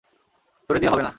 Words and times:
তোরে 0.69 0.79
দিয়া 0.79 0.91
হবে 0.91 1.03
না। 1.03 1.09